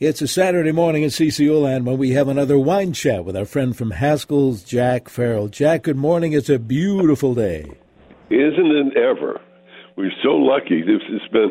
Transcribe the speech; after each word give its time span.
It's 0.00 0.22
a 0.22 0.28
Saturday 0.28 0.70
morning 0.70 1.02
at 1.02 1.10
CCO 1.10 1.62
Land 1.62 1.84
when 1.84 1.98
we 1.98 2.12
have 2.12 2.28
another 2.28 2.56
wine 2.58 2.92
chat 2.92 3.24
with 3.24 3.36
our 3.36 3.44
friend 3.44 3.76
from 3.76 3.90
Haskell's, 3.90 4.62
Jack 4.62 5.08
Farrell. 5.08 5.48
Jack, 5.48 5.82
good 5.82 5.96
morning. 5.96 6.32
It's 6.34 6.48
a 6.48 6.58
beautiful 6.60 7.34
day. 7.34 7.62
Isn't 8.30 8.92
it 8.92 8.96
ever? 8.96 9.40
We're 9.96 10.12
so 10.22 10.30
lucky. 10.36 10.82
This 10.82 11.02
has 11.10 11.28
been, 11.32 11.50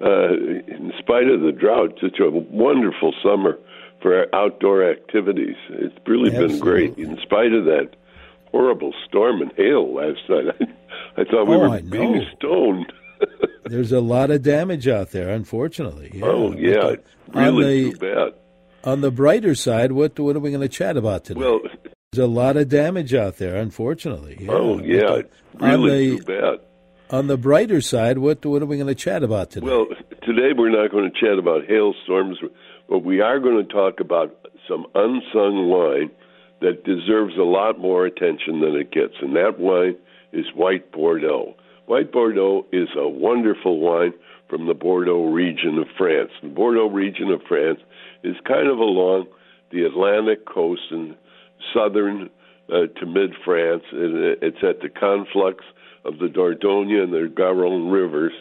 uh, 0.00 0.74
in 0.74 0.92
spite 0.98 1.28
of 1.28 1.42
the 1.42 1.52
drought, 1.52 1.96
such 2.00 2.18
a 2.18 2.28
wonderful 2.30 3.14
summer 3.22 3.56
for 4.02 4.26
outdoor 4.34 4.90
activities. 4.90 5.54
It's 5.70 5.94
really 6.08 6.30
Absolutely. 6.30 6.56
been 6.56 6.58
great, 6.64 6.98
in 6.98 7.16
spite 7.22 7.52
of 7.52 7.64
that 7.66 7.90
horrible 8.50 8.92
storm 9.06 9.40
and 9.40 9.52
hail 9.56 9.94
last 9.94 10.18
night. 10.28 10.46
I, 11.16 11.20
I 11.20 11.24
thought 11.24 11.46
we 11.46 11.54
Oh, 11.54 11.70
were 11.70 11.80
being 11.80 12.26
stoned. 12.36 12.92
There's 13.66 13.92
a 13.92 14.00
lot 14.00 14.30
of 14.32 14.42
damage 14.42 14.88
out 14.88 15.12
there, 15.12 15.30
unfortunately. 15.30 16.10
Yeah. 16.12 16.24
oh 16.26 16.52
yeah, 16.54 16.96
But, 17.34 17.40
it's 17.42 17.48
on 17.48 17.56
really 17.56 17.84
the 17.90 17.98
too 17.98 18.14
bad. 18.14 18.32
on 18.84 19.00
the 19.00 19.10
brighter 19.10 19.54
side, 19.54 19.92
what 19.92 20.18
what 20.18 20.36
are 20.36 20.40
we 20.40 20.50
going 20.50 20.62
to 20.62 20.68
chat 20.68 20.96
about 20.96 21.24
today? 21.24 21.40
Well, 21.40 21.60
There's 22.12 22.24
a 22.24 22.30
lot 22.30 22.56
of 22.56 22.68
damage 22.68 23.12
out 23.14 23.38
there, 23.38 23.56
unfortunately. 23.56 24.36
Yeah. 24.40 24.52
oh 24.52 24.78
yeah, 24.80 25.22
really 25.60 26.12
on 26.12 26.18
too 26.18 26.24
the 26.24 26.24
bad. 26.24 26.60
on 27.16 27.26
the 27.26 27.36
brighter 27.36 27.80
side, 27.80 28.18
what 28.18 28.44
what 28.46 28.62
are 28.62 28.66
we 28.66 28.76
going 28.76 28.86
to 28.88 28.94
chat 28.94 29.22
about 29.22 29.50
today? 29.50 29.66
Well, 29.66 29.86
today 30.22 30.52
we're 30.56 30.70
not 30.70 30.90
going 30.92 31.10
to 31.10 31.20
chat 31.20 31.38
about 31.38 31.66
hailstorms, 31.66 32.38
but 32.88 33.00
we 33.00 33.20
are 33.20 33.40
going 33.40 33.66
to 33.66 33.72
talk 33.72 34.00
about 34.00 34.36
some 34.68 34.86
unsung 34.94 35.68
wine 35.68 36.10
that 36.60 36.84
deserves 36.84 37.36
a 37.36 37.42
lot 37.42 37.78
more 37.78 38.06
attention 38.06 38.60
than 38.60 38.74
it 38.76 38.90
gets, 38.92 39.14
and 39.20 39.34
that 39.36 39.58
wine 39.58 39.96
is 40.32 40.46
White 40.54 40.90
Bordeaux. 40.92 41.54
White 41.86 42.10
Bordeaux 42.12 42.64
is 42.72 42.88
a 42.96 43.06
wonderful 43.08 43.78
wine 43.80 44.14
from 44.48 44.66
the 44.66 44.74
Bordeaux 44.74 45.30
region 45.30 45.78
of 45.78 45.86
France. 45.96 46.30
The 46.42 46.48
Bordeaux 46.48 46.88
region 46.88 47.30
of 47.30 47.40
France 47.48 47.80
is 48.22 48.36
kind 48.46 48.68
of 48.68 48.78
along 48.78 49.26
the 49.70 49.84
Atlantic 49.84 50.46
coast 50.46 50.82
in 50.90 51.16
southern 51.72 52.30
uh, 52.68 52.86
to 52.98 53.06
mid 53.06 53.32
France. 53.44 53.82
It's 53.92 54.62
at 54.62 54.80
the 54.80 54.88
conflux 54.88 55.64
of 56.04 56.18
the 56.18 56.26
Dordogne 56.26 57.02
and 57.02 57.12
the 57.12 57.32
Garonne 57.34 57.90
rivers 57.90 58.32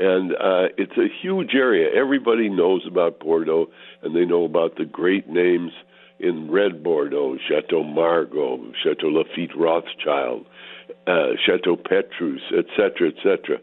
and 0.00 0.32
uh, 0.32 0.72
it's 0.78 0.96
a 0.96 1.08
huge 1.20 1.50
area. 1.54 1.90
Everybody 1.94 2.48
knows 2.48 2.82
about 2.86 3.20
Bordeaux, 3.20 3.66
and 4.02 4.16
they 4.16 4.24
know 4.24 4.44
about 4.44 4.76
the 4.76 4.86
great 4.86 5.28
names 5.28 5.72
in 6.18 6.50
red 6.50 6.82
Bordeaux: 6.82 7.36
Chateau 7.48 7.82
Margaux, 7.82 8.72
Chateau 8.82 9.08
Lafite 9.08 9.54
Rothschild, 9.54 10.46
uh, 11.06 11.36
Chateau 11.44 11.76
Petrus, 11.76 12.40
etc., 12.56 13.08
etc. 13.08 13.58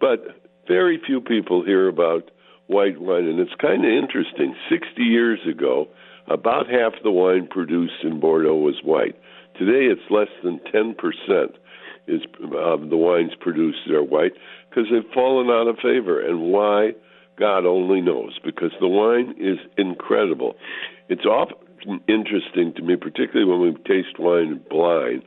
But 0.00 0.45
very 0.68 1.00
few 1.04 1.20
people 1.20 1.64
hear 1.64 1.88
about 1.88 2.30
white 2.66 3.00
wine, 3.00 3.26
and 3.26 3.38
it's 3.40 3.54
kind 3.60 3.84
of 3.84 3.90
interesting. 3.90 4.54
Sixty 4.70 5.02
years 5.02 5.40
ago, 5.48 5.88
about 6.28 6.66
half 6.68 6.92
the 7.02 7.10
wine 7.10 7.46
produced 7.48 8.02
in 8.02 8.20
Bordeaux 8.20 8.56
was 8.56 8.80
white. 8.82 9.16
Today, 9.58 9.86
it's 9.86 10.10
less 10.10 10.28
than 10.42 10.60
ten 10.72 10.94
percent 10.94 11.56
is 12.08 12.22
of 12.56 12.90
the 12.90 12.96
wines 12.96 13.32
produced 13.40 13.78
that 13.86 13.94
are 13.96 14.02
white 14.02 14.32
because 14.68 14.84
they've 14.90 15.12
fallen 15.12 15.48
out 15.48 15.68
of 15.68 15.76
favor. 15.76 16.24
And 16.24 16.52
why? 16.52 16.92
God 17.38 17.66
only 17.66 18.00
knows. 18.00 18.38
Because 18.44 18.72
the 18.80 18.88
wine 18.88 19.34
is 19.38 19.58
incredible. 19.76 20.54
It's 21.08 21.26
often 21.26 22.00
interesting 22.08 22.72
to 22.76 22.82
me, 22.82 22.96
particularly 22.96 23.50
when 23.50 23.60
we 23.60 23.72
taste 23.84 24.18
wine 24.18 24.60
blind, 24.70 25.22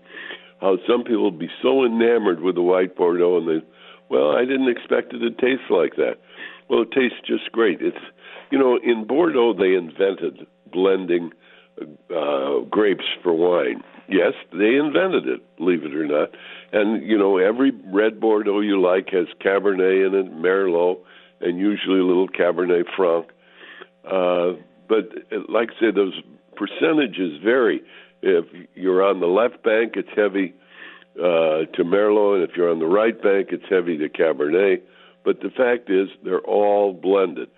how 0.59 0.77
some 0.87 1.03
people 1.03 1.31
be 1.31 1.49
so 1.61 1.85
enamored 1.85 2.41
with 2.41 2.55
the 2.55 2.61
white 2.61 2.95
Bordeaux 2.95 3.37
and 3.37 3.47
they, 3.47 3.65
well, 4.09 4.35
I 4.35 4.41
didn't 4.41 4.69
expect 4.69 5.13
it 5.13 5.19
to 5.19 5.29
taste 5.31 5.69
like 5.69 5.95
that. 5.95 6.17
Well, 6.69 6.81
it 6.81 6.91
tastes 6.91 7.19
just 7.25 7.51
great. 7.51 7.81
It's, 7.81 7.97
you 8.51 8.57
know, 8.57 8.79
in 8.83 9.05
Bordeaux 9.05 9.53
they 9.53 9.75
invented 9.75 10.45
blending 10.71 11.31
uh, 12.15 12.59
grapes 12.69 13.05
for 13.23 13.33
wine. 13.33 13.83
Yes, 14.07 14.33
they 14.51 14.75
invented 14.75 15.27
it, 15.27 15.57
believe 15.57 15.83
it 15.83 15.93
or 15.93 16.05
not. 16.05 16.29
And 16.71 17.05
you 17.07 17.17
know, 17.17 17.37
every 17.37 17.71
red 17.85 18.19
Bordeaux 18.19 18.59
you 18.59 18.81
like 18.81 19.09
has 19.11 19.27
Cabernet 19.43 20.07
in 20.07 20.15
it, 20.15 20.33
Merlot, 20.33 20.97
and 21.41 21.59
usually 21.59 21.99
a 21.99 22.05
little 22.05 22.27
Cabernet 22.27 22.85
Franc. 22.95 23.27
Uh, 24.03 24.59
but 24.87 25.09
like 25.47 25.69
I 25.77 25.79
said, 25.79 25.95
those 25.95 26.19
percentages 26.55 27.39
vary. 27.43 27.81
If 28.21 28.45
you're 28.73 29.03
on 29.03 29.19
the 29.19 29.27
left 29.27 29.63
bank, 29.63 29.93
it's 29.95 30.09
heavy 30.15 30.53
uh, 31.19 31.65
to 31.75 31.83
Merlot, 31.83 32.41
and 32.41 32.49
if 32.49 32.55
you're 32.55 32.71
on 32.71 32.79
the 32.79 32.85
right 32.85 33.19
bank, 33.21 33.49
it's 33.51 33.65
heavy 33.69 33.97
to 33.97 34.09
Cabernet. 34.09 34.81
But 35.25 35.41
the 35.41 35.49
fact 35.49 35.89
is, 35.89 36.07
they're 36.23 36.39
all 36.39 36.93
blended. 36.93 37.49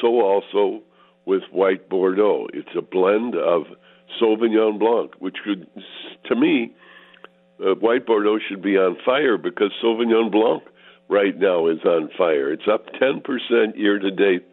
So 0.00 0.20
also 0.20 0.82
with 1.24 1.42
white 1.50 1.88
Bordeaux, 1.88 2.48
it's 2.52 2.68
a 2.76 2.82
blend 2.82 3.34
of 3.34 3.64
Sauvignon 4.20 4.78
Blanc, 4.78 5.12
which 5.18 5.36
could, 5.44 5.66
to 6.26 6.36
me, 6.36 6.74
uh, 7.60 7.74
white 7.74 8.06
Bordeaux 8.06 8.38
should 8.48 8.62
be 8.62 8.76
on 8.76 8.96
fire 9.04 9.38
because 9.38 9.72
Sauvignon 9.82 10.30
Blanc 10.30 10.62
right 11.08 11.36
now 11.36 11.66
is 11.68 11.80
on 11.84 12.10
fire. 12.16 12.52
It's 12.52 12.68
up 12.70 12.86
10% 13.00 13.76
year 13.76 13.98
to 13.98 14.10
date 14.10 14.46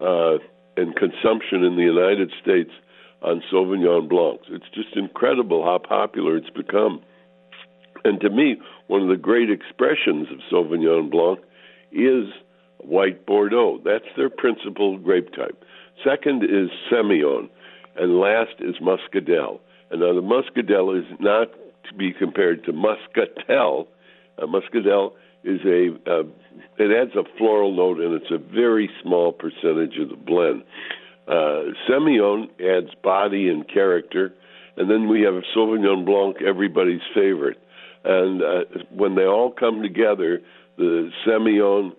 uh, 0.00 0.38
in 0.76 0.92
consumption 0.92 1.64
in 1.64 1.76
the 1.76 1.82
United 1.82 2.32
States 2.42 2.70
on 3.22 3.42
Sauvignon 3.52 4.08
Blancs. 4.08 4.46
It's 4.50 4.68
just 4.74 4.96
incredible 4.96 5.64
how 5.64 5.78
popular 5.78 6.36
it's 6.36 6.50
become. 6.50 7.02
And 8.04 8.20
to 8.20 8.30
me, 8.30 8.56
one 8.88 9.02
of 9.02 9.08
the 9.08 9.16
great 9.16 9.50
expressions 9.50 10.28
of 10.30 10.38
Sauvignon 10.50 11.10
Blanc 11.10 11.40
is 11.92 12.26
white 12.78 13.26
Bordeaux. 13.26 13.80
That's 13.84 14.04
their 14.16 14.30
principal 14.30 14.98
grape 14.98 15.32
type. 15.34 15.64
Second 16.04 16.42
is 16.42 16.70
Semillon, 16.90 17.48
and 17.96 18.18
last 18.18 18.54
is 18.60 18.76
Muscadelle. 18.80 19.60
And 19.90 20.00
now 20.00 20.14
the 20.14 20.22
Muscadelle 20.22 20.98
is 20.98 21.06
not 21.20 21.48
to 21.88 21.94
be 21.94 22.12
compared 22.12 22.64
to 22.64 22.72
Muscatel. 22.72 23.88
Uh, 24.38 24.46
Muscadelle 24.46 25.12
is 25.44 25.60
a 25.66 25.90
uh, 26.10 26.22
it 26.78 26.90
adds 26.90 27.14
a 27.14 27.24
floral 27.36 27.74
note, 27.74 28.00
and 28.00 28.14
it's 28.14 28.30
a 28.30 28.38
very 28.38 28.88
small 29.02 29.32
percentage 29.32 29.98
of 30.00 30.08
the 30.08 30.16
blend. 30.16 30.62
Uh, 31.28 31.72
Semillon 31.88 32.48
adds 32.60 32.94
body 33.02 33.48
and 33.48 33.68
character, 33.68 34.32
and 34.76 34.90
then 34.90 35.08
we 35.08 35.22
have 35.22 35.34
Sauvignon 35.54 36.04
Blanc, 36.04 36.36
everybody's 36.42 37.02
favorite. 37.14 37.58
And 38.04 38.42
uh, 38.42 38.64
when 38.90 39.14
they 39.14 39.24
all 39.24 39.50
come 39.50 39.82
together, 39.82 40.40
the 40.76 41.10
Semillon, 41.26 41.92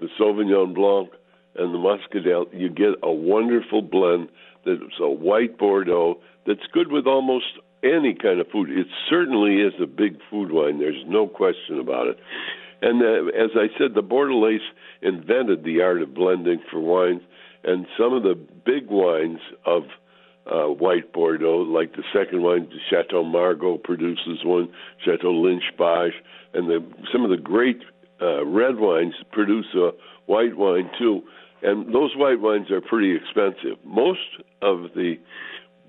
the 0.00 0.08
Sauvignon 0.18 0.74
Blanc, 0.74 1.10
and 1.56 1.72
the 1.72 1.78
Muscadelle, 1.78 2.46
you 2.52 2.68
get 2.68 2.98
a 3.02 3.12
wonderful 3.12 3.82
blend 3.82 4.28
that's 4.66 4.98
a 5.00 5.08
white 5.08 5.58
Bordeaux 5.58 6.18
that's 6.46 6.66
good 6.72 6.90
with 6.90 7.06
almost 7.06 7.46
any 7.84 8.14
kind 8.14 8.40
of 8.40 8.48
food. 8.48 8.70
It 8.70 8.86
certainly 9.08 9.56
is 9.56 9.74
a 9.80 9.86
big 9.86 10.18
food 10.30 10.50
wine. 10.50 10.78
There's 10.78 11.04
no 11.06 11.28
question 11.28 11.78
about 11.78 12.08
it. 12.08 12.18
And 12.82 13.02
uh, 13.02 13.30
as 13.36 13.50
I 13.54 13.68
said, 13.78 13.94
the 13.94 14.02
Bordelaise 14.02 14.58
invented 15.02 15.64
the 15.64 15.82
art 15.82 16.02
of 16.02 16.14
blending 16.14 16.60
for 16.70 16.80
wines, 16.80 17.22
and 17.62 17.86
some 17.98 18.12
of 18.12 18.22
the 18.22 18.34
big 18.34 18.88
wines 18.88 19.40
of 19.64 19.84
uh, 20.50 20.66
white 20.66 21.12
Bordeaux, 21.12 21.62
like 21.62 21.92
the 21.92 22.04
second 22.12 22.42
wine, 22.42 22.68
Chateau 22.90 23.24
Margaux 23.24 23.78
produces 23.78 24.44
one, 24.44 24.68
Chateau 25.04 25.32
Lynch 25.32 25.64
Bages, 25.78 26.14
and 26.52 26.68
the, 26.68 26.84
some 27.12 27.24
of 27.24 27.30
the 27.30 27.42
great 27.42 27.82
uh, 28.20 28.44
red 28.44 28.78
wines 28.78 29.14
produce 29.32 29.66
a 29.74 29.90
white 30.26 30.56
wine 30.56 30.90
too. 30.98 31.22
And 31.62 31.94
those 31.94 32.14
white 32.14 32.40
wines 32.40 32.70
are 32.70 32.80
pretty 32.80 33.16
expensive. 33.16 33.78
Most 33.84 34.20
of 34.60 34.90
the 34.94 35.18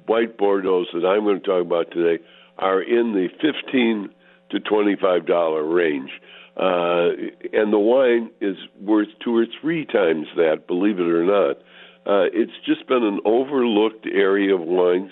white 0.06 0.38
Bordeaux's 0.38 0.94
that 0.94 1.06
I'm 1.06 1.24
going 1.24 1.42
to 1.42 1.46
talk 1.46 1.62
about 1.62 1.92
today 1.92 2.24
are 2.58 2.82
in 2.82 3.14
the 3.14 3.28
15 3.42 4.10
to 4.52 4.60
$25 4.60 5.76
range. 5.76 6.12
Uh, 6.56 7.12
and 7.52 7.74
the 7.74 7.80
wine 7.80 8.32
is 8.40 8.56
worth 8.80 9.10
two 9.22 9.36
or 9.36 9.46
three 9.60 9.86
times 9.86 10.28
that, 10.38 10.68
believe 10.68 11.00
it 11.00 11.08
or 11.08 11.26
not. 11.26 11.58
Uh, 12.06 12.30
it's 12.34 12.54
just 12.66 12.88
been 12.88 13.04
an 13.04 13.20
overlooked 13.26 14.06
area 14.06 14.54
of 14.54 14.62
wines 14.62 15.12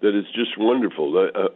that 0.00 0.18
is 0.18 0.24
just 0.34 0.56
wonderful. 0.56 1.16
Uh, 1.16 1.38
uh, 1.38 1.48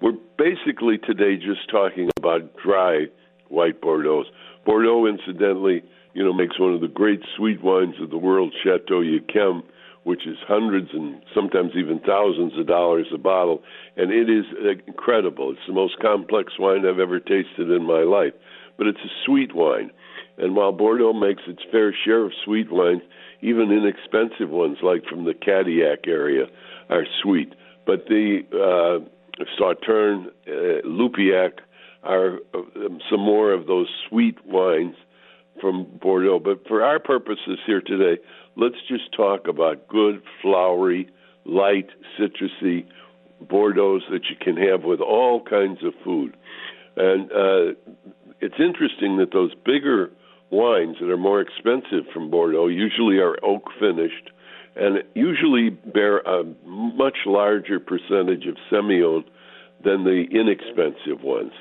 we're 0.00 0.16
basically 0.38 0.96
today 0.98 1.36
just 1.36 1.70
talking 1.70 2.08
about 2.16 2.56
dry 2.56 3.06
white 3.48 3.80
Bordeaux. 3.80 4.24
Bordeaux, 4.64 5.06
incidentally, 5.06 5.82
you 6.14 6.24
know, 6.24 6.32
makes 6.32 6.58
one 6.58 6.72
of 6.72 6.80
the 6.80 6.88
great 6.88 7.20
sweet 7.36 7.62
wines 7.62 7.94
of 8.00 8.08
the 8.10 8.16
world, 8.16 8.54
Chateau 8.64 9.02
Yquem, 9.02 9.62
which 10.04 10.26
is 10.26 10.36
hundreds 10.48 10.88
and 10.92 11.22
sometimes 11.34 11.72
even 11.76 12.00
thousands 12.00 12.58
of 12.58 12.66
dollars 12.66 13.06
a 13.14 13.18
bottle, 13.18 13.62
and 13.96 14.10
it 14.10 14.28
is 14.30 14.44
incredible. 14.88 15.52
It's 15.52 15.66
the 15.66 15.74
most 15.74 15.98
complex 16.00 16.54
wine 16.58 16.86
I've 16.86 16.98
ever 16.98 17.20
tasted 17.20 17.70
in 17.70 17.86
my 17.86 18.00
life, 18.00 18.32
but 18.78 18.86
it's 18.86 18.98
a 18.98 19.12
sweet 19.26 19.54
wine. 19.54 19.90
And 20.42 20.56
while 20.56 20.72
Bordeaux 20.72 21.12
makes 21.12 21.44
its 21.46 21.62
fair 21.70 21.94
share 22.04 22.24
of 22.24 22.32
sweet 22.44 22.70
wines, 22.70 23.02
even 23.42 23.70
inexpensive 23.70 24.50
ones 24.50 24.78
like 24.82 25.04
from 25.04 25.24
the 25.24 25.34
Cadillac 25.34 26.08
area 26.08 26.46
are 26.90 27.06
sweet. 27.22 27.54
But 27.86 28.06
the 28.08 28.40
uh, 28.52 29.44
Sauterne, 29.56 30.26
uh, 30.48 30.84
Loupiac 30.84 31.60
are 32.02 32.40
uh, 32.54 32.58
some 33.08 33.20
more 33.20 33.52
of 33.52 33.68
those 33.68 33.86
sweet 34.08 34.44
wines 34.44 34.96
from 35.60 35.86
Bordeaux. 36.02 36.40
But 36.40 36.66
for 36.66 36.82
our 36.82 36.98
purposes 36.98 37.60
here 37.64 37.80
today, 37.80 38.20
let's 38.56 38.82
just 38.88 39.14
talk 39.16 39.46
about 39.46 39.86
good, 39.86 40.22
flowery, 40.42 41.08
light, 41.44 41.90
citrusy 42.18 42.84
Bordeaux 43.40 44.00
that 44.10 44.24
you 44.28 44.34
can 44.40 44.56
have 44.56 44.82
with 44.82 45.00
all 45.00 45.40
kinds 45.40 45.84
of 45.84 45.94
food. 46.02 46.36
And 46.96 47.30
uh, 47.30 47.78
it's 48.40 48.58
interesting 48.58 49.18
that 49.18 49.32
those 49.32 49.54
bigger 49.64 50.10
wines 50.52 50.96
that 51.00 51.10
are 51.10 51.16
more 51.16 51.40
expensive 51.40 52.04
from 52.12 52.30
Bordeaux 52.30 52.68
usually 52.68 53.16
are 53.18 53.36
oak 53.42 53.70
finished 53.80 54.30
and 54.76 55.02
usually 55.14 55.70
bear 55.70 56.18
a 56.18 56.44
much 56.64 57.16
larger 57.26 57.80
percentage 57.80 58.46
of 58.46 58.56
Semillon 58.70 59.24
than 59.84 60.04
the 60.04 60.24
inexpensive 60.30 61.22
ones. 61.22 61.52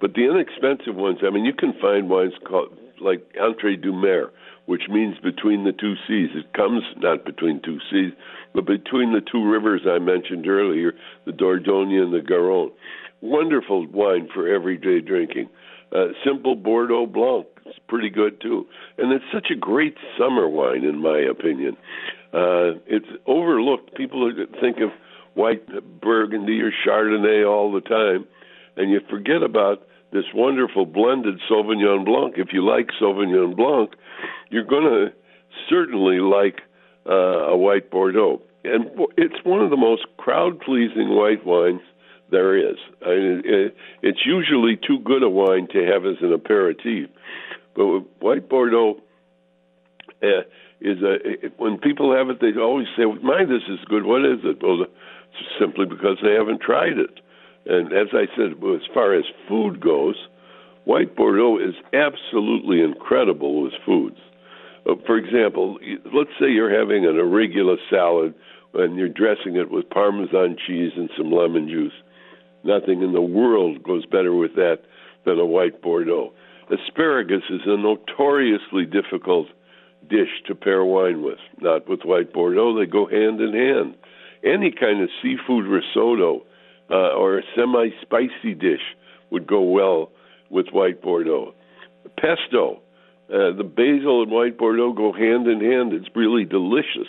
But 0.00 0.14
the 0.14 0.30
inexpensive 0.30 0.94
ones, 0.94 1.18
I 1.26 1.30
mean, 1.30 1.44
you 1.44 1.52
can 1.52 1.74
find 1.80 2.08
wines 2.08 2.34
called 2.46 2.76
like 3.00 3.26
Entre 3.40 3.76
deux 3.76 3.92
Mers, 3.92 4.30
which 4.66 4.82
means 4.88 5.16
between 5.22 5.64
the 5.64 5.72
two 5.72 5.94
seas. 6.06 6.30
It 6.34 6.52
comes 6.54 6.82
not 6.98 7.24
between 7.24 7.60
two 7.62 7.78
seas, 7.90 8.12
but 8.54 8.66
between 8.66 9.12
the 9.12 9.20
two 9.20 9.46
rivers 9.46 9.82
I 9.86 9.98
mentioned 9.98 10.46
earlier, 10.46 10.92
the 11.24 11.32
Dordogne 11.32 12.02
and 12.02 12.12
the 12.12 12.20
Garonne. 12.20 12.70
Wonderful 13.20 13.86
wine 13.88 14.28
for 14.32 14.48
everyday 14.48 15.00
drinking. 15.00 15.48
Uh, 15.94 16.08
simple 16.24 16.54
Bordeaux 16.54 17.06
Blanc, 17.06 17.46
pretty 17.88 18.10
good 18.10 18.40
too, 18.40 18.66
and 18.98 19.12
it's 19.12 19.24
such 19.32 19.48
a 19.50 19.56
great 19.56 19.96
summer 20.18 20.48
wine, 20.48 20.84
in 20.84 21.00
my 21.00 21.18
opinion. 21.18 21.76
Uh, 22.32 22.78
it's 22.86 23.08
overlooked. 23.26 23.94
People 23.94 24.30
think 24.60 24.78
of 24.78 24.90
white 25.34 25.66
Burgundy 26.00 26.60
or 26.60 26.72
Chardonnay 26.86 27.48
all 27.48 27.72
the 27.72 27.80
time, 27.80 28.26
and 28.76 28.90
you 28.90 29.00
forget 29.08 29.42
about 29.42 29.86
this 30.12 30.24
wonderful 30.34 30.86
blended 30.86 31.40
Sauvignon 31.50 32.04
Blanc. 32.04 32.34
If 32.36 32.48
you 32.52 32.64
like 32.64 32.88
Sauvignon 33.00 33.56
Blanc, 33.56 33.92
you're 34.50 34.64
going 34.64 34.84
to 34.84 35.12
certainly 35.68 36.20
like 36.20 36.60
uh, 37.08 37.52
a 37.52 37.56
white 37.56 37.90
Bordeaux. 37.90 38.40
And 38.64 38.90
it's 39.16 39.44
one 39.44 39.62
of 39.62 39.70
the 39.70 39.76
most 39.76 40.06
crowd 40.16 40.60
pleasing 40.60 41.10
white 41.10 41.44
wines 41.46 41.82
there 42.30 42.56
is. 42.56 42.76
I 43.04 43.10
mean, 43.10 43.42
it's 44.02 44.26
usually 44.26 44.76
too 44.76 44.98
good 45.04 45.22
a 45.22 45.28
wine 45.28 45.68
to 45.72 45.84
have 45.86 46.04
as 46.04 46.16
an 46.20 46.32
aperitif. 46.32 47.10
But 47.76 48.02
white 48.20 48.48
Bordeaux 48.48 49.00
uh, 50.22 50.26
is 50.80 50.98
a, 51.02 51.48
when 51.58 51.78
people 51.78 52.16
have 52.16 52.30
it, 52.30 52.40
they 52.40 52.58
always 52.58 52.88
say, 52.96 53.04
"My, 53.22 53.44
this 53.44 53.62
is 53.68 53.78
good. 53.86 54.04
What 54.04 54.24
is 54.24 54.40
it?" 54.44 54.62
Well, 54.62 54.82
it's 54.82 55.48
simply 55.60 55.86
because 55.86 56.16
they 56.22 56.32
haven't 56.32 56.62
tried 56.62 56.98
it. 56.98 57.20
And 57.66 57.92
as 57.92 58.08
I 58.12 58.26
said, 58.36 58.52
as 58.52 58.86
far 58.94 59.14
as 59.14 59.24
food 59.48 59.80
goes, 59.80 60.16
white 60.84 61.14
Bordeaux 61.16 61.58
is 61.58 61.74
absolutely 61.92 62.80
incredible 62.80 63.62
with 63.62 63.72
foods. 63.84 64.18
Uh, 64.88 64.94
for 65.04 65.18
example, 65.18 65.78
let's 66.14 66.30
say 66.40 66.50
you're 66.50 66.78
having 66.78 67.04
an 67.04 67.18
irregular 67.18 67.76
salad 67.90 68.34
and 68.74 68.96
you're 68.96 69.08
dressing 69.08 69.56
it 69.56 69.70
with 69.70 69.90
Parmesan 69.90 70.56
cheese 70.66 70.92
and 70.96 71.10
some 71.16 71.32
lemon 71.32 71.68
juice. 71.68 71.92
Nothing 72.62 73.02
in 73.02 73.12
the 73.12 73.20
world 73.20 73.82
goes 73.82 74.06
better 74.06 74.34
with 74.34 74.54
that 74.54 74.80
than 75.24 75.38
a 75.38 75.46
white 75.46 75.82
Bordeaux. 75.82 76.32
Asparagus 76.70 77.42
is 77.50 77.60
a 77.66 77.76
notoriously 77.76 78.84
difficult 78.86 79.46
dish 80.08 80.42
to 80.46 80.54
pair 80.54 80.84
wine 80.84 81.22
with. 81.22 81.38
Not 81.60 81.88
with 81.88 82.00
white 82.02 82.32
Bordeaux, 82.32 82.78
they 82.78 82.86
go 82.86 83.06
hand 83.06 83.40
in 83.40 83.52
hand. 83.52 83.94
Any 84.44 84.72
kind 84.72 85.02
of 85.02 85.08
seafood 85.22 85.66
risotto 85.66 86.42
uh, 86.90 87.14
or 87.14 87.38
a 87.38 87.42
semi 87.56 87.88
spicy 88.02 88.54
dish 88.54 88.82
would 89.30 89.46
go 89.46 89.62
well 89.62 90.10
with 90.50 90.68
white 90.70 91.02
Bordeaux. 91.02 91.54
Pesto, 92.18 92.80
uh, 93.28 93.50
the 93.56 93.64
basil 93.64 94.22
and 94.22 94.30
white 94.30 94.58
Bordeaux 94.58 94.92
go 94.92 95.12
hand 95.12 95.48
in 95.48 95.60
hand. 95.60 95.92
It's 95.92 96.08
really 96.14 96.44
delicious. 96.44 97.08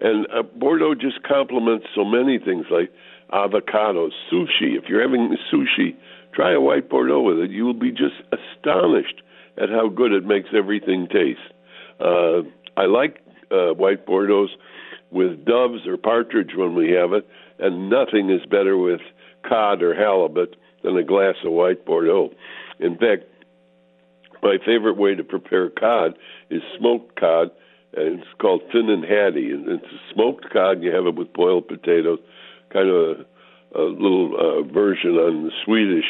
And 0.00 0.26
uh, 0.26 0.42
Bordeaux 0.42 0.94
just 0.94 1.22
complements 1.22 1.86
so 1.94 2.04
many 2.04 2.38
things 2.38 2.66
like 2.70 2.92
avocados, 3.32 4.10
sushi. 4.32 4.76
If 4.76 4.84
you're 4.88 5.02
having 5.02 5.36
sushi, 5.52 5.96
try 6.32 6.52
a 6.52 6.60
white 6.60 6.88
Bordeaux 6.88 7.22
with 7.22 7.38
it. 7.38 7.50
You 7.50 7.64
will 7.64 7.74
be 7.74 7.90
just 7.90 8.16
astonished 8.32 9.22
at 9.60 9.68
how 9.68 9.88
good 9.88 10.12
it 10.12 10.24
makes 10.24 10.48
everything 10.54 11.08
taste. 11.08 11.40
Uh, 12.00 12.42
I 12.76 12.86
like 12.86 13.20
uh, 13.50 13.74
white 13.74 14.06
Bordeaux 14.06 14.48
with 15.10 15.44
doves 15.44 15.86
or 15.86 15.96
partridge 15.96 16.52
when 16.56 16.74
we 16.74 16.90
have 16.92 17.12
it, 17.12 17.26
and 17.58 17.90
nothing 17.90 18.30
is 18.30 18.46
better 18.46 18.76
with 18.76 19.00
cod 19.48 19.82
or 19.82 19.94
halibut 19.94 20.56
than 20.82 20.96
a 20.96 21.02
glass 21.02 21.34
of 21.44 21.52
white 21.52 21.84
Bordeaux. 21.84 22.30
In 22.78 22.96
fact, 22.96 23.24
my 24.42 24.56
favorite 24.64 24.96
way 24.96 25.14
to 25.14 25.24
prepare 25.24 25.68
cod 25.68 26.16
is 26.48 26.62
smoked 26.78 27.18
cod, 27.18 27.50
and 27.94 28.20
it's 28.20 28.28
called 28.40 28.62
Finnan 28.72 29.02
Haddie. 29.02 29.50
And 29.50 29.68
it's 29.68 29.92
smoked 30.12 30.48
cod. 30.50 30.76
and 30.76 30.84
You 30.84 30.94
have 30.94 31.06
it 31.06 31.16
with 31.16 31.32
boiled 31.32 31.68
potatoes, 31.68 32.20
kind 32.72 32.88
of 32.88 32.94
a, 32.96 33.26
a 33.74 33.80
little 33.80 34.34
uh, 34.34 34.72
version 34.72 35.12
on 35.12 35.44
the 35.44 35.50
Swedish 35.64 36.04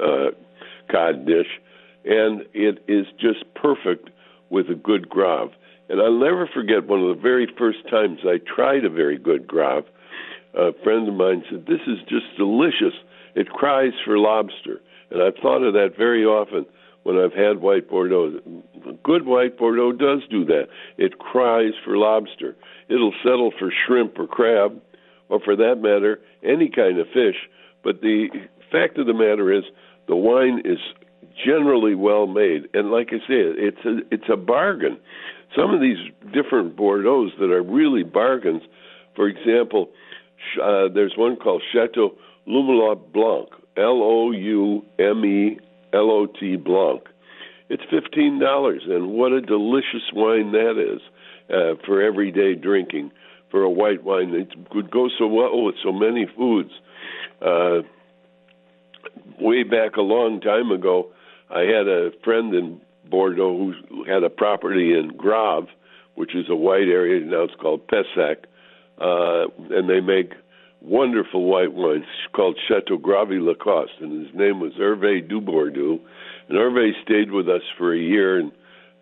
uh, 0.00 0.30
cod 0.90 1.26
dish, 1.26 1.48
and 2.04 2.42
it 2.52 2.84
is 2.88 3.06
just 3.20 3.44
perfect 3.54 4.10
with 4.50 4.68
a 4.70 4.74
good 4.74 5.08
Grave. 5.08 5.50
And 5.88 6.00
I'll 6.00 6.18
never 6.18 6.48
forget 6.52 6.86
one 6.86 7.00
of 7.00 7.14
the 7.14 7.22
very 7.22 7.48
first 7.58 7.78
times 7.90 8.20
I 8.24 8.38
tried 8.54 8.84
a 8.84 8.90
very 8.90 9.18
good 9.18 9.46
Grave. 9.46 9.84
A 10.54 10.72
friend 10.82 11.08
of 11.08 11.14
mine 11.14 11.44
said, 11.50 11.66
This 11.66 11.80
is 11.86 11.98
just 12.08 12.26
delicious. 12.38 12.94
It 13.34 13.48
cries 13.48 13.92
for 14.04 14.16
lobster. 14.16 14.80
And 15.10 15.22
I've 15.22 15.36
thought 15.42 15.62
of 15.62 15.74
that 15.74 15.96
very 15.98 16.24
often 16.24 16.66
when 17.02 17.18
I've 17.18 17.32
had 17.32 17.60
white 17.60 17.88
Bordeaux. 17.88 18.40
Good 19.02 19.26
white 19.26 19.58
Bordeaux 19.58 19.92
does 19.92 20.22
do 20.30 20.44
that. 20.46 20.68
It 20.96 21.18
cries 21.18 21.72
for 21.84 21.96
lobster. 21.96 22.56
It'll 22.88 23.14
settle 23.22 23.52
for 23.58 23.72
shrimp 23.86 24.18
or 24.18 24.26
crab, 24.26 24.80
or 25.28 25.40
for 25.40 25.56
that 25.56 25.76
matter, 25.80 26.20
any 26.42 26.68
kind 26.68 26.98
of 26.98 27.06
fish. 27.08 27.36
But 27.82 28.00
the 28.00 28.28
fact 28.70 28.98
of 28.98 29.06
the 29.06 29.14
matter 29.14 29.52
is, 29.52 29.64
the 30.06 30.16
wine 30.16 30.62
is 30.64 30.78
generally 31.44 31.94
well 31.94 32.26
made, 32.26 32.68
and 32.74 32.90
like 32.90 33.08
I 33.08 33.18
say, 33.18 33.40
it's 33.40 33.84
a 33.84 33.98
it's 34.10 34.28
a 34.32 34.36
bargain. 34.36 34.98
Some 35.56 35.72
of 35.72 35.80
these 35.80 35.98
different 36.32 36.76
Bordeaux 36.76 37.30
that 37.38 37.50
are 37.50 37.62
really 37.62 38.02
bargains. 38.02 38.62
For 39.16 39.28
example, 39.28 39.90
uh, 40.62 40.88
there's 40.92 41.14
one 41.16 41.36
called 41.36 41.62
Chateau 41.72 42.14
Lumelot 42.46 43.12
Blanc, 43.12 43.48
L 43.76 44.02
O 44.02 44.32
U 44.32 44.84
M 44.98 45.24
E 45.24 45.58
L 45.92 46.10
O 46.10 46.26
T 46.26 46.56
Blanc. 46.56 47.02
It's 47.68 47.82
fifteen 47.90 48.38
dollars, 48.38 48.82
and 48.86 49.10
what 49.10 49.32
a 49.32 49.40
delicious 49.40 50.12
wine 50.12 50.52
that 50.52 50.76
is 50.78 51.00
uh, 51.50 51.80
for 51.86 52.02
everyday 52.02 52.54
drinking. 52.54 53.10
For 53.54 53.62
a 53.62 53.70
white 53.70 54.02
wine, 54.02 54.34
it 54.34 54.48
would 54.74 54.90
go 54.90 55.08
so 55.16 55.28
well 55.28 55.62
with 55.62 55.76
so 55.80 55.92
many 55.92 56.26
foods. 56.36 56.72
Uh, 57.40 57.82
way 59.38 59.62
back 59.62 59.94
a 59.96 60.00
long 60.00 60.40
time 60.40 60.72
ago, 60.72 61.12
I 61.48 61.60
had 61.60 61.86
a 61.86 62.10
friend 62.24 62.52
in 62.52 62.80
Bordeaux 63.08 63.72
who 63.88 64.02
had 64.02 64.24
a 64.24 64.28
property 64.28 64.92
in 64.98 65.16
Grave, 65.16 65.68
which 66.16 66.34
is 66.34 66.46
a 66.50 66.56
white 66.56 66.88
area 66.88 67.24
now 67.24 67.44
it's 67.44 67.54
called 67.54 67.86
Pessac, 67.86 68.38
uh, 69.00 69.46
and 69.70 69.88
they 69.88 70.00
make 70.00 70.32
wonderful 70.80 71.44
white 71.44 71.74
wines 71.74 72.06
called 72.32 72.58
Chateau 72.66 72.96
Graville 72.96 73.44
Lacoste, 73.44 74.00
and 74.00 74.26
his 74.26 74.34
name 74.34 74.58
was 74.58 74.72
Hervé 74.72 75.30
Dubourdieu. 75.30 76.00
And 76.48 76.58
Hervé 76.58 76.90
stayed 77.04 77.30
with 77.30 77.48
us 77.48 77.62
for 77.78 77.94
a 77.94 78.00
year, 78.00 78.36
and 78.36 78.50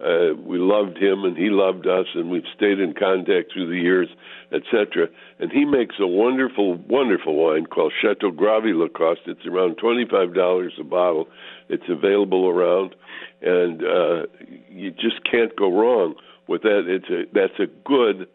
uh, 0.03 0.35
we 0.35 0.59
loved 0.59 0.99
him, 0.99 1.25
and 1.25 1.37
he 1.37 1.49
loved 1.49 1.87
us, 1.87 2.07
and 2.15 2.31
we've 2.31 2.49
stayed 2.57 2.81
in 2.81 2.93
contact 2.93 3.53
through 3.53 3.69
the 3.69 3.81
years, 3.81 4.09
etc. 4.53 5.07
And 5.39 5.53
he 5.53 5.65
makes 5.65 5.97
a 6.01 6.07
wonderful, 6.07 6.75
wonderful 6.89 7.37
wine 7.37 7.67
called 7.67 7.93
Chateau 8.03 8.31
Graville 8.31 8.81
Lacoste. 8.81 9.23
It's 9.27 9.47
around 9.47 9.77
twenty-five 9.77 10.35
dollars 10.35 10.73
a 10.81 10.85
bottle. 10.85 11.29
It's 11.69 11.89
available 11.89 12.49
around, 12.49 12.95
and 13.41 13.83
uh, 13.83 14.27
you 14.69 14.91
just 14.91 15.23
can't 15.31 15.55
go 15.57 15.73
wrong 15.73 16.15
with 16.49 16.63
that. 16.63 16.83
It's 16.87 17.09
a 17.09 17.33
that's 17.33 17.61
a 17.61 17.67
good 17.89 18.29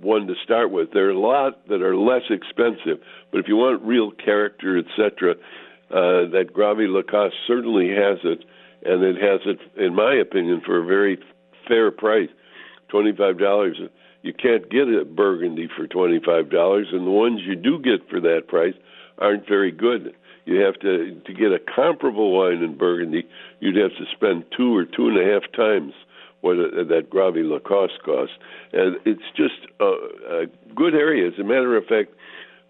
one 0.00 0.26
to 0.26 0.34
start 0.42 0.70
with. 0.70 0.92
There 0.92 1.08
are 1.08 1.10
a 1.10 1.20
lot 1.20 1.68
that 1.68 1.82
are 1.82 1.96
less 1.96 2.22
expensive, 2.30 3.02
but 3.30 3.40
if 3.40 3.48
you 3.48 3.56
want 3.56 3.82
real 3.82 4.10
character, 4.10 4.78
etc., 4.78 5.34
uh, 5.90 6.30
that 6.32 6.50
Graville 6.52 6.92
Lacoste 6.92 7.36
certainly 7.46 7.88
has 7.90 8.18
it, 8.24 8.44
and 8.84 9.02
it 9.02 9.16
has 9.16 9.40
it, 9.46 9.58
in 9.80 9.94
my 9.94 10.14
opinion, 10.14 10.62
for 10.64 10.82
a 10.82 10.86
very 10.86 11.18
fair 11.66 11.90
price, 11.90 12.28
twenty-five 12.88 13.38
dollars. 13.38 13.80
You 14.22 14.32
can't 14.32 14.70
get 14.70 14.88
a 14.88 15.04
Burgundy 15.04 15.68
for 15.76 15.86
twenty-five 15.86 16.50
dollars, 16.50 16.88
and 16.92 17.06
the 17.06 17.10
ones 17.10 17.40
you 17.44 17.56
do 17.56 17.78
get 17.78 18.08
for 18.08 18.20
that 18.20 18.48
price 18.48 18.74
aren't 19.18 19.46
very 19.46 19.70
good. 19.70 20.14
You 20.46 20.60
have 20.60 20.78
to 20.80 21.20
to 21.26 21.32
get 21.32 21.52
a 21.52 21.58
comparable 21.58 22.32
wine 22.36 22.62
in 22.62 22.76
Burgundy. 22.76 23.26
You'd 23.60 23.76
have 23.76 23.92
to 23.92 24.04
spend 24.14 24.44
two 24.56 24.76
or 24.76 24.84
two 24.84 25.08
and 25.08 25.18
a 25.18 25.32
half 25.32 25.50
times 25.52 25.92
what 26.42 26.56
a, 26.56 26.84
that 26.84 27.08
Graville 27.08 27.48
Lacoste 27.50 28.02
costs, 28.04 28.36
and 28.72 28.96
it's 29.06 29.22
just 29.34 29.66
a, 29.80 29.84
a 29.84 30.46
good 30.74 30.94
area. 30.94 31.28
As 31.28 31.38
a 31.38 31.44
matter 31.44 31.74
of 31.76 31.86
fact, 31.86 32.12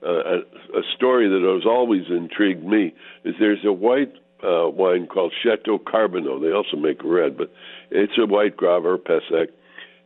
uh, 0.06 0.09
a, 0.09 0.37
a 0.78 0.83
story 0.97 1.28
that 1.28 1.42
has 1.42 1.66
always 1.66 2.04
intrigued 2.09 2.64
me 2.64 2.94
is 3.25 3.35
there's 3.40 3.64
a 3.64 3.73
white 3.73 4.14
uh, 4.43 4.69
wine 4.69 5.07
called 5.07 5.33
Chateau 5.43 5.79
Carbonnieux. 5.79 6.41
They 6.41 6.53
also 6.53 6.76
make 6.76 7.03
red, 7.05 7.37
but 7.37 7.53
it's 7.91 8.19
a 8.19 8.26
white 8.26 8.57
Grave 8.57 8.85
or 8.85 8.99
Pessac, 8.99 9.49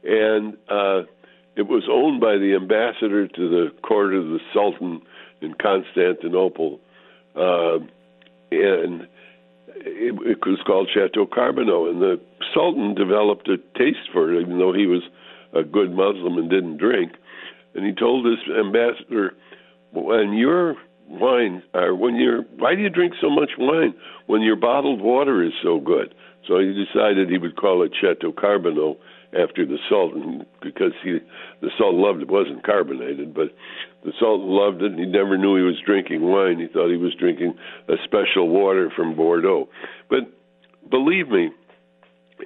and 0.04 0.54
uh, 0.68 1.02
it 1.56 1.66
was 1.66 1.84
owned 1.90 2.20
by 2.20 2.36
the 2.36 2.54
ambassador 2.54 3.26
to 3.26 3.48
the 3.48 3.72
court 3.82 4.14
of 4.14 4.24
the 4.26 4.38
Sultan 4.52 5.02
in 5.40 5.54
Constantinople, 5.54 6.80
uh, 7.34 7.78
and 8.50 9.08
it, 9.68 10.14
it 10.24 10.46
was 10.46 10.60
called 10.66 10.88
Chateau 10.92 11.26
Carbonnieux. 11.26 11.90
And 11.90 12.00
the 12.00 12.20
Sultan 12.54 12.94
developed 12.94 13.48
a 13.48 13.56
taste 13.78 14.10
for 14.12 14.32
it, 14.32 14.40
even 14.40 14.58
though 14.58 14.72
he 14.72 14.86
was 14.86 15.02
a 15.52 15.62
good 15.62 15.90
Muslim 15.90 16.38
and 16.38 16.50
didn't 16.50 16.78
drink. 16.78 17.12
And 17.74 17.84
he 17.84 17.92
told 17.92 18.26
his 18.26 18.38
ambassador, 18.56 19.34
"When 19.92 20.34
your 20.34 20.76
wine, 21.08 21.62
or 21.74 21.94
when 21.94 22.16
you're, 22.16 22.42
why 22.56 22.74
do 22.74 22.82
you 22.82 22.90
drink 22.90 23.14
so 23.20 23.30
much 23.30 23.50
wine 23.58 23.94
when 24.26 24.42
your 24.42 24.56
bottled 24.56 25.00
water 25.00 25.42
is 25.42 25.52
so 25.62 25.80
good?" 25.80 26.14
So 26.46 26.58
he 26.58 26.72
decided 26.72 27.28
he 27.28 27.38
would 27.38 27.56
call 27.56 27.82
it 27.82 27.92
Chateau 28.00 28.32
Carbonnieux 28.32 28.96
after 29.38 29.66
the 29.66 29.78
Sultan 29.88 30.46
because 30.62 30.92
he 31.02 31.18
the 31.60 31.70
Sultan 31.78 32.00
loved 32.00 32.20
it. 32.20 32.22
it 32.22 32.30
wasn't 32.30 32.64
carbonated, 32.64 33.34
but 33.34 33.54
the 34.04 34.12
Sultan 34.18 34.48
loved 34.48 34.82
it. 34.82 34.92
and 34.92 34.98
He 34.98 35.06
never 35.06 35.36
knew 35.36 35.56
he 35.56 35.62
was 35.62 35.80
drinking 35.84 36.22
wine. 36.22 36.58
He 36.58 36.66
thought 36.66 36.90
he 36.90 36.96
was 36.96 37.14
drinking 37.14 37.54
a 37.88 37.94
special 38.04 38.48
water 38.48 38.90
from 38.94 39.16
Bordeaux. 39.16 39.68
But 40.08 40.32
believe 40.88 41.28
me, 41.28 41.50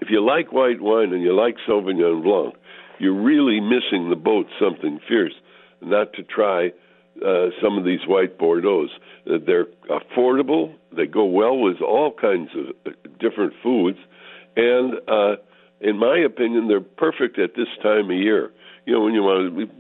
if 0.00 0.09
you 0.11 0.25
like 0.25 0.52
white 0.52 0.81
wine 0.81 1.12
and 1.12 1.23
you 1.23 1.35
like 1.35 1.57
Sauvignon 1.69 2.23
Blanc, 2.23 2.54
you're 2.99 3.21
really 3.21 3.61
missing 3.61 4.11
the 4.11 4.16
boat 4.16 4.47
something 4.61 4.99
fierce 5.09 5.35
not 5.81 6.12
to 6.14 6.23
try 6.23 6.71
uh, 7.25 7.47
some 7.62 7.78
of 7.78 7.85
these 7.85 8.00
white 8.07 8.38
Bordeaux's. 8.38 8.90
Uh, 9.26 9.38
they're 9.45 9.66
affordable. 9.90 10.75
They 10.97 11.07
go 11.07 11.25
well 11.25 11.57
with 11.59 11.81
all 11.81 12.12
kinds 12.12 12.50
of 12.57 12.75
uh, 12.87 12.97
different 13.21 13.52
foods, 13.62 13.99
and 14.57 14.95
uh, 15.09 15.37
in 15.81 15.99
my 15.99 16.19
opinion, 16.19 16.69
they're 16.69 16.81
perfect 16.81 17.38
at 17.38 17.54
this 17.57 17.69
time 17.83 18.11
of 18.11 18.16
year. 18.16 18.50
You 18.87 18.95
know, 18.95 19.00
when 19.02 19.14
you 19.14 19.23
want 19.23 19.71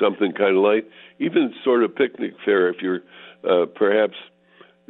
something 0.00 0.32
kind 0.32 0.56
of 0.56 0.62
light, 0.62 0.86
even 1.18 1.52
sort 1.64 1.82
of 1.82 1.94
picnic 1.94 2.32
fare. 2.44 2.68
If 2.70 2.76
you're 2.80 3.00
uh, 3.44 3.66
perhaps 3.66 4.14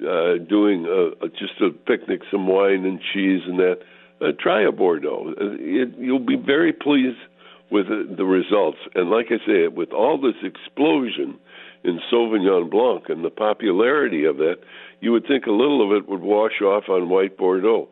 uh, 0.00 0.38
doing 0.49 0.87
a, 0.87 1.25
a, 1.25 1.28
just 1.28 1.60
a 1.60 1.70
picnic, 1.70 2.22
some 2.30 2.46
wine 2.46 2.84
and 2.84 3.00
cheese 3.12 3.42
and 3.46 3.58
that, 3.58 3.78
uh, 4.20 4.32
try 4.38 4.62
a 4.62 4.72
Bordeaux. 4.72 5.34
It, 5.38 5.94
you'll 5.99 6.18
be 6.18 6.37
very 6.37 6.72
pleased 6.72 7.18
with 7.70 7.87
the 7.88 8.25
results. 8.25 8.78
And 8.94 9.10
like 9.10 9.26
I 9.30 9.38
say, 9.46 9.68
with 9.68 9.92
all 9.92 10.20
this 10.20 10.34
explosion 10.42 11.38
in 11.84 12.00
Sauvignon 12.12 12.70
Blanc 12.70 13.04
and 13.08 13.25
the 13.25 13.30
popularity 13.30 14.25
of 14.25 14.37
that, 14.38 14.56
you 15.00 15.12
would 15.12 15.26
think 15.26 15.46
a 15.46 15.50
little 15.52 15.84
of 15.84 15.96
it 15.96 16.08
would 16.08 16.20
wash 16.20 16.60
off 16.62 16.84
on 16.88 17.08
white 17.08 17.37
Bordeaux. 17.37 17.88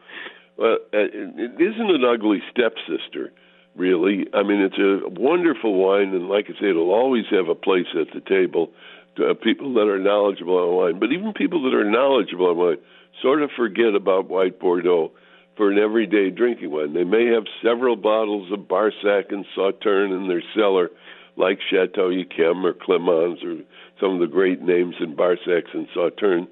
Well, 0.56 0.78
uh, 0.92 0.98
it 0.98 1.60
isn't 1.60 1.90
an 1.90 2.04
ugly 2.04 2.42
stepsister, 2.50 3.32
really. 3.76 4.26
I 4.34 4.42
mean, 4.42 4.60
it's 4.60 4.78
a 4.78 5.08
wonderful 5.08 5.74
wine, 5.74 6.14
and 6.14 6.28
like 6.28 6.46
I 6.48 6.60
say, 6.60 6.70
it'll 6.70 6.90
always 6.92 7.24
have 7.30 7.48
a 7.48 7.54
place 7.54 7.86
at 7.94 8.12
the 8.12 8.20
table 8.20 8.70
to 9.16 9.34
people 9.34 9.74
that 9.74 9.88
are 9.88 9.98
knowledgeable 9.98 10.58
on 10.58 10.76
wine. 10.76 11.00
But 11.00 11.12
even 11.12 11.32
people 11.32 11.62
that 11.62 11.76
are 11.76 11.88
knowledgeable 11.88 12.50
on 12.50 12.56
wine 12.56 12.78
sort 13.22 13.42
of 13.42 13.50
forget 13.56 13.94
about 13.94 14.28
white 14.28 14.58
Bordeaux 14.60 15.12
for 15.56 15.70
an 15.70 15.78
everyday 15.78 16.30
drinking 16.30 16.70
wine. 16.70 16.94
They 16.94 17.04
may 17.04 17.26
have 17.26 17.44
several 17.62 17.96
bottles 17.96 18.50
of 18.52 18.60
Barsac 18.60 19.30
and 19.32 19.44
Sauterne 19.56 20.12
in 20.12 20.28
their 20.28 20.42
cellar, 20.54 20.90
like 21.38 21.58
Chateau 21.70 22.10
Yquem 22.10 22.64
or 22.64 22.74
Climens 22.74 23.42
or 23.44 23.62
some 24.00 24.14
of 24.14 24.20
the 24.20 24.26
great 24.26 24.60
names 24.60 24.96
in 25.00 25.16
Barsacs 25.16 25.72
and 25.72 25.88
Sauterne, 25.94 26.48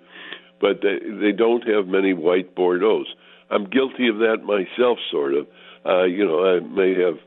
but 0.61 0.81
they, 0.83 0.99
they 1.21 1.33
don't 1.33 1.67
have 1.69 1.87
many 1.87 2.13
white 2.13 2.55
Bordeaux's. 2.55 3.09
I'm 3.51 3.69
guilty 3.69 4.09
of 4.09 4.19
that 4.19 4.39
myself, 4.45 4.99
sort 5.11 5.35
of. 5.35 5.47
Uh, 5.85 6.05
you 6.05 6.27
know, 6.27 6.45
I 6.45 6.61
may 6.61 6.95
have 7.01 7.19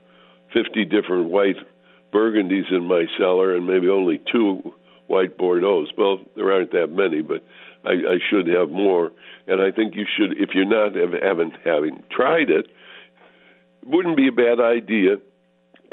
50 0.54 0.86
different 0.86 1.30
white 1.30 1.56
burgundies 2.13 2.72
in 2.72 2.86
my 2.86 3.06
cellar 3.18 3.56
and 3.56 3.68
maybe 3.68 3.88
only 3.88 4.20
two 4.32 4.74
white 5.08 5.38
Bordeaux's. 5.38 5.92
Well, 5.98 6.20
there 6.36 6.51
aren't 6.51 6.72
that 6.72 6.88
many, 6.88 7.22
but 7.22 7.44
I, 7.86 7.92
I 7.92 8.18
should 8.30 8.48
have 8.48 8.70
more. 8.70 9.12
And 9.48 9.62
I 9.62 9.72
think 9.72 9.96
you 9.96 10.06
should, 10.18 10.38
if 10.38 10.50
you're 10.54 10.66
not 10.66 10.96
haven't 10.96 11.54
having 11.63 12.04
tried 12.12 12.50
it 12.50 12.68
wouldn't 13.86 14.18
be 14.18 14.28
a 14.28 14.32
bad 14.32 14.60
idea 14.60 15.16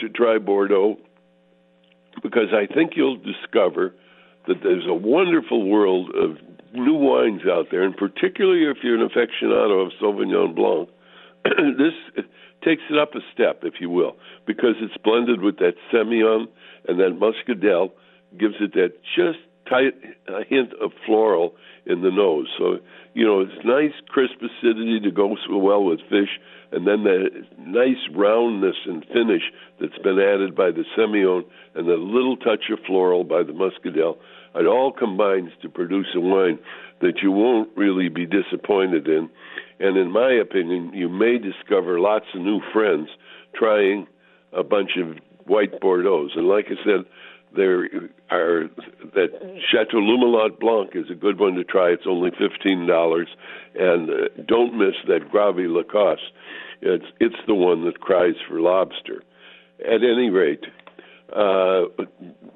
to 0.00 0.08
try 0.08 0.38
Bordeaux 0.38 0.98
because 2.22 2.48
I 2.52 2.72
think 2.72 2.92
you'll 2.96 3.18
discover 3.18 3.94
that 4.46 4.62
there's 4.62 4.86
a 4.86 4.94
wonderful 4.94 5.68
world 5.68 6.10
of 6.14 6.38
new 6.72 6.94
wines 6.94 7.42
out 7.50 7.66
there, 7.70 7.82
and 7.82 7.96
particularly 7.96 8.64
if 8.64 8.78
you're 8.82 9.00
an 9.00 9.08
aficionado 9.08 9.86
of 9.86 9.92
Sauvignon 10.00 10.54
Blanc, 10.54 10.88
this 11.78 12.24
takes 12.62 12.82
it 12.90 12.98
up 12.98 13.14
a 13.14 13.20
step, 13.32 13.60
if 13.62 13.74
you 13.80 13.90
will, 13.90 14.16
because 14.46 14.74
it's 14.80 14.96
blended 15.02 15.40
with 15.40 15.58
that 15.58 15.74
Semillon 15.92 16.46
and 16.88 16.98
that 17.00 17.18
Muscadelle, 17.18 17.90
gives 18.38 18.56
it 18.60 18.74
that 18.74 18.92
just 19.16 19.38
tight 19.68 19.94
a 20.28 20.44
hint 20.44 20.72
of 20.80 20.92
floral 21.04 21.54
in 21.86 22.02
the 22.02 22.10
nose. 22.10 22.48
So 22.58 22.78
you 23.14 23.26
know 23.26 23.40
it's 23.40 23.64
nice 23.64 23.92
crisp 24.08 24.36
acidity 24.36 25.00
to 25.00 25.10
go 25.10 25.36
so 25.46 25.56
well 25.56 25.84
with 25.84 26.00
fish, 26.08 26.40
and 26.72 26.86
then 26.86 27.04
that 27.04 27.30
nice 27.58 28.02
roundness 28.14 28.76
and 28.86 29.04
finish 29.06 29.42
that's 29.80 29.98
been 30.02 30.18
added 30.18 30.54
by 30.56 30.70
the 30.70 30.84
Semillon, 30.96 31.44
and 31.74 31.88
the 31.88 31.94
little 31.94 32.36
touch 32.36 32.70
of 32.72 32.78
floral 32.86 33.24
by 33.24 33.42
the 33.42 33.52
Muscadelle. 33.52 34.16
It 34.54 34.66
all 34.66 34.90
combines 34.90 35.50
to 35.62 35.68
produce 35.68 36.08
a 36.14 36.20
wine 36.20 36.58
that 37.00 37.20
you 37.22 37.30
won't 37.30 37.68
really 37.76 38.08
be 38.08 38.24
disappointed 38.24 39.06
in. 39.06 39.28
And 39.78 39.98
in 39.98 40.10
my 40.10 40.32
opinion, 40.32 40.92
you 40.94 41.10
may 41.10 41.36
discover 41.38 42.00
lots 42.00 42.24
of 42.34 42.40
new 42.40 42.62
friends 42.72 43.08
trying 43.54 44.06
a 44.52 44.62
bunch 44.62 44.92
of 44.96 45.18
white 45.46 45.78
Bordeaux's. 45.80 46.32
And 46.36 46.48
like 46.48 46.66
I 46.66 46.82
said, 46.84 47.04
there 47.56 47.88
are 48.30 48.68
that 49.14 49.60
Chateau 49.70 49.98
Lumelot 49.98 50.60
Blanc 50.60 50.90
is 50.94 51.10
a 51.10 51.14
good 51.14 51.38
one 51.38 51.54
to 51.54 51.64
try. 51.64 51.90
It's 51.90 52.06
only 52.06 52.30
fifteen 52.30 52.86
dollars, 52.86 53.28
and 53.74 54.10
uh, 54.10 54.14
don't 54.46 54.78
miss 54.78 54.94
that 55.08 55.30
Graville 55.30 55.74
Lacoste. 55.74 56.32
It's 56.80 57.06
it's 57.20 57.36
the 57.46 57.54
one 57.54 57.84
that 57.86 58.00
cries 58.00 58.34
for 58.48 58.60
lobster. 58.60 59.22
At 59.80 60.02
any 60.02 60.30
rate, 60.30 60.64
uh, 61.34 61.84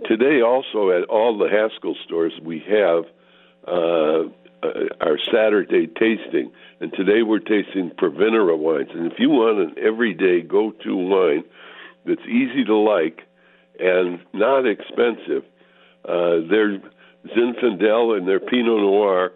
today, 0.07 0.41
also 0.43 0.91
at 0.91 1.05
all 1.09 1.37
the 1.37 1.49
Haskell 1.49 1.97
stores, 2.05 2.33
we 2.43 2.63
have 2.69 3.05
uh, 3.67 4.31
our 5.01 5.19
Saturday 5.33 5.87
tasting, 5.87 6.51
and 6.81 6.93
today 6.93 7.23
we're 7.23 7.41
tasting 7.41 7.91
Provinera 7.91 8.57
wines. 8.57 8.91
And 8.95 9.11
if 9.11 9.19
you 9.19 9.31
want 9.31 9.59
an 9.59 9.85
everyday 9.85 10.43
go-to 10.43 10.97
wine 10.97 11.45
that's 12.07 12.27
easy 12.27 12.65
to 12.65 12.77
like 12.77 13.23
and 13.79 14.21
not 14.33 14.67
expensive, 14.67 15.45
uh, 16.05 16.47
their 16.49 16.81
Zinfandel 17.37 18.17
and 18.17 18.27
their 18.27 18.41
Pinot 18.41 18.81
Noir 18.81 19.33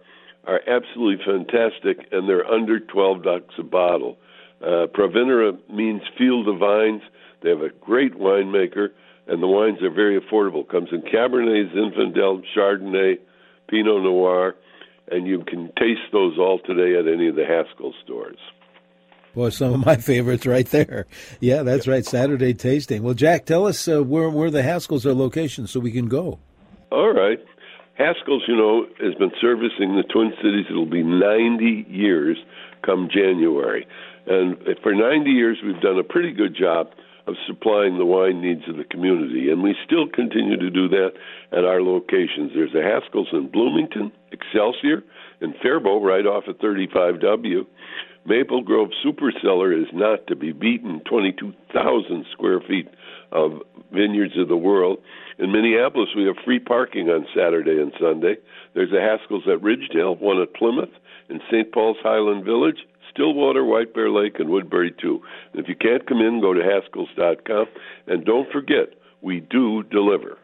are 0.46 0.60
absolutely 0.66 1.24
fantastic, 1.24 2.06
and 2.12 2.28
they're 2.28 2.46
under 2.46 2.80
twelve 2.80 3.22
bucks 3.22 3.54
a 3.58 3.62
bottle. 3.62 4.18
Uh, 4.60 4.86
Provinera 4.86 5.56
means 5.70 6.02
field 6.18 6.48
of 6.48 6.58
vines. 6.58 7.02
They 7.42 7.50
have 7.50 7.60
a 7.60 7.68
great 7.68 8.14
winemaker 8.14 8.90
and 9.26 9.42
the 9.42 9.46
wines 9.46 9.82
are 9.82 9.90
very 9.90 10.20
affordable. 10.20 10.68
Comes 10.68 10.88
in 10.92 11.02
Cabernet, 11.02 11.74
Zinfandel, 11.74 12.42
Chardonnay, 12.56 13.18
Pinot 13.68 14.02
Noir, 14.02 14.54
and 15.10 15.26
you 15.26 15.44
can 15.44 15.72
taste 15.78 16.12
those 16.12 16.38
all 16.38 16.58
today 16.58 16.98
at 16.98 17.12
any 17.12 17.28
of 17.28 17.34
the 17.34 17.44
Haskell 17.44 17.94
stores. 18.04 18.38
Boy, 19.34 19.50
some 19.50 19.74
of 19.74 19.84
my 19.84 19.96
favorites 20.10 20.46
right 20.46 20.66
there. 20.66 21.06
Yeah, 21.40 21.62
that's 21.62 21.86
right. 21.88 22.04
Saturday 22.04 22.54
tasting. 22.54 23.02
Well, 23.02 23.14
Jack, 23.14 23.46
tell 23.46 23.66
us 23.66 23.88
uh, 23.88 24.02
where 24.02 24.30
where 24.30 24.50
the 24.50 24.62
Haskells 24.62 25.04
are 25.04 25.14
located 25.14 25.68
so 25.68 25.80
we 25.80 25.92
can 25.92 26.08
go. 26.08 26.38
All 26.90 27.12
right. 27.12 27.38
Haskell's, 27.94 28.42
you 28.48 28.56
know, 28.56 28.86
has 29.00 29.14
been 29.14 29.30
servicing 29.40 29.96
the 29.96 30.02
Twin 30.02 30.32
Cities. 30.42 30.66
It'll 30.68 30.86
be 30.86 31.02
90 31.02 31.86
years 31.88 32.36
come 32.84 33.08
January. 33.12 33.86
And 34.26 34.56
for 34.82 34.94
90 34.94 35.30
years, 35.30 35.58
we've 35.64 35.80
done 35.80 35.98
a 35.98 36.04
pretty 36.04 36.32
good 36.32 36.56
job 36.56 36.88
of 37.26 37.34
supplying 37.46 37.96
the 37.98 38.04
wine 38.04 38.40
needs 38.40 38.62
of 38.68 38.76
the 38.76 38.84
community. 38.84 39.50
And 39.50 39.62
we 39.62 39.74
still 39.86 40.08
continue 40.08 40.56
to 40.56 40.70
do 40.70 40.88
that 40.88 41.12
at 41.52 41.64
our 41.64 41.82
locations. 41.82 42.52
There's 42.54 42.74
a 42.74 42.82
Haskell's 42.82 43.28
in 43.32 43.48
Bloomington, 43.48 44.12
Excelsior, 44.32 45.02
and 45.40 45.54
Faribault, 45.62 46.02
right 46.02 46.26
off 46.26 46.44
of 46.48 46.58
35W. 46.58 47.66
Maple 48.26 48.62
Grove 48.62 48.90
Super 49.02 49.32
Cellar 49.42 49.72
is 49.72 49.86
not 49.92 50.26
to 50.28 50.36
be 50.36 50.52
beaten 50.52 51.00
22,000 51.08 52.24
square 52.32 52.60
feet 52.60 52.88
of 53.32 53.60
vineyards 53.92 54.38
of 54.38 54.48
the 54.48 54.56
world. 54.56 54.98
In 55.38 55.52
Minneapolis, 55.52 56.10
we 56.16 56.24
have 56.24 56.36
free 56.44 56.58
parking 56.58 57.10
on 57.10 57.26
Saturday 57.34 57.80
and 57.80 57.92
Sunday. 58.00 58.36
There's 58.74 58.92
a 58.92 59.00
Haskell's 59.00 59.46
at 59.46 59.60
Ridgedale, 59.60 60.18
one 60.20 60.40
at 60.40 60.54
Plymouth, 60.54 60.92
in 61.28 61.40
St. 61.50 61.70
Paul's 61.72 61.98
Highland 62.02 62.44
Village, 62.44 62.78
Stillwater, 63.10 63.64
White 63.64 63.94
Bear 63.94 64.10
Lake, 64.10 64.36
and 64.38 64.48
Woodbury 64.48 64.94
too. 65.00 65.20
And 65.52 65.62
if 65.62 65.68
you 65.68 65.76
can't 65.76 66.06
come 66.06 66.20
in, 66.20 66.40
go 66.40 66.54
to 66.54 66.60
Haskells.com. 66.60 67.66
And 68.06 68.24
don't 68.24 68.50
forget, 68.50 68.94
we 69.20 69.40
do 69.40 69.82
deliver. 69.82 70.38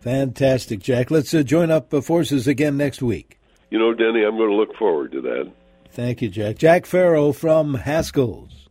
Fantastic, 0.00 0.80
Jack. 0.80 1.10
Let's 1.10 1.32
uh, 1.34 1.42
join 1.42 1.70
up 1.70 1.92
uh, 1.92 2.00
forces 2.00 2.46
again 2.46 2.76
next 2.76 3.02
week. 3.02 3.38
You 3.70 3.78
know, 3.78 3.94
Denny, 3.94 4.24
I'm 4.24 4.36
going 4.36 4.50
to 4.50 4.56
look 4.56 4.74
forward 4.76 5.12
to 5.12 5.20
that. 5.22 5.52
Thank 5.92 6.22
you, 6.22 6.28
Jack. 6.28 6.56
Jack 6.56 6.86
Farrell 6.86 7.32
from 7.32 7.74
Haskell's. 7.74 8.69